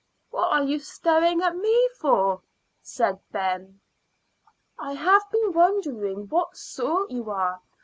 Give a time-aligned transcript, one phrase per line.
[0.31, 2.41] "What are you staring at me for?"
[2.81, 3.81] said Ben.
[4.79, 7.61] "I have been wondering what sort you are.